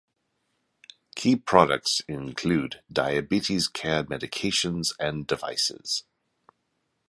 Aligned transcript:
Key 1.15 1.35
products 1.35 2.01
include 2.07 2.81
diabetes 2.91 3.67
care 3.67 4.03
medications 4.03 4.95
and 4.99 5.27
devices. 5.27 6.05